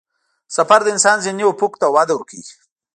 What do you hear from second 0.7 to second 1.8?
د انسان ذهني افق